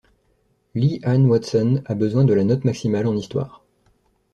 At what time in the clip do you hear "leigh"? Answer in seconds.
0.73-0.99